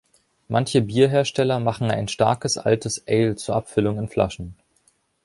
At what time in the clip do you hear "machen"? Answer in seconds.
1.59-1.91